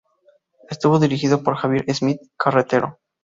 [0.67, 2.97] Estuvo dirigido por Javier Smith Carretero.